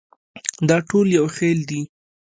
دا 0.69 0.77
ټول 0.89 1.07
یو 1.17 1.25
خېل 1.35 1.59
دي. 1.69 1.81